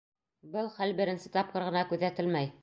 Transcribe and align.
Был 0.55 0.71
хәл 0.77 0.93
беренсе 1.01 1.31
тапҡыр 1.37 1.67
ғына 1.69 1.85
күҙәтелмәй. 1.93 2.51